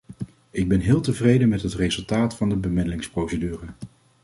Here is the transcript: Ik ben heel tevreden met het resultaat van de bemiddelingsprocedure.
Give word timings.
Ik 0.51 0.67
ben 0.67 0.79
heel 0.79 1.01
tevreden 1.01 1.49
met 1.49 1.61
het 1.61 1.73
resultaat 1.73 2.35
van 2.35 2.49
de 2.49 2.55
bemiddelingsprocedure. 2.55 3.65